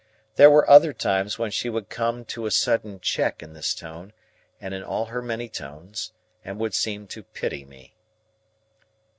[0.35, 4.13] There were other times when she would come to a sudden check in this tone
[4.59, 6.11] and in all her many tones,
[6.43, 7.93] and would seem to pity me.